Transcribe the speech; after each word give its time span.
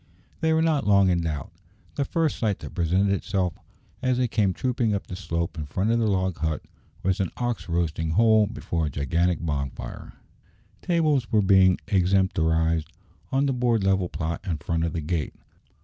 They 0.39 0.51
were 0.51 0.63
not 0.63 0.87
long 0.87 1.11
in 1.11 1.21
doubt. 1.21 1.51
The 1.93 2.05
first 2.05 2.39
sight 2.39 2.57
that 2.61 2.73
presented 2.73 3.11
itself, 3.13 3.53
as 4.01 4.17
they 4.17 4.27
came 4.27 4.51
trooping 4.51 4.95
up 4.95 5.05
the 5.05 5.15
slope 5.15 5.59
in 5.59 5.67
front 5.67 5.91
of 5.91 5.99
the 5.99 6.07
log 6.07 6.39
hut, 6.39 6.63
was 7.03 7.19
an 7.19 7.29
ox 7.37 7.69
roasting 7.69 8.09
whole 8.09 8.47
before 8.47 8.87
a 8.87 8.89
gigantic 8.89 9.45
bonfire. 9.45 10.13
Tables 10.81 11.31
were 11.31 11.43
being 11.43 11.77
extemporized 11.87 12.89
on 13.31 13.45
the 13.45 13.53
broad 13.53 13.83
level 13.83 14.09
plot 14.09 14.41
in 14.43 14.57
front 14.57 14.83
of 14.85 14.93
the 14.93 15.01
gate. 15.01 15.35